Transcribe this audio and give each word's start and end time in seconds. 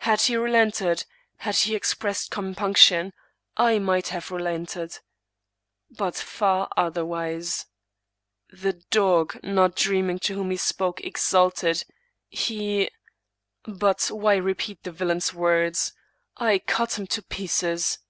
Had 0.00 0.20
he 0.20 0.36
relented, 0.36 1.06
had 1.38 1.54
he 1.56 1.74
expressed 1.74 2.30
compunction, 2.30 3.14
/ 3.48 3.58
might 3.82 4.08
have 4.08 4.30
relented. 4.30 4.98
But 5.88 6.16
far 6.16 6.68
otherwise: 6.76 7.64
the 8.50 8.74
dog, 8.90 9.40
not 9.42 9.74
dreaming 9.74 10.18
to 10.18 10.34
whom 10.34 10.50
he 10.50 10.58
spoke, 10.58 11.00
exulted; 11.00 11.82
he 12.28 12.90
But 13.64 14.10
why 14.12 14.34
repeat 14.34 14.82
the 14.82 14.92
vil 14.92 15.08
lain's 15.08 15.32
words? 15.32 15.94
I 16.36 16.58
cut 16.58 16.98
him 16.98 17.06
to 17.06 17.22
pieces. 17.22 18.00